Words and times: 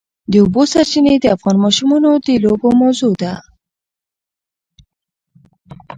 د 0.31 0.33
اوبو 0.43 0.61
سرچینې 0.71 1.13
د 1.19 1.25
افغان 1.35 1.57
ماشومانو 1.65 2.11
د 2.25 2.27
لوبو 2.43 2.69
موضوع 2.81 3.13
ده. 3.21 3.33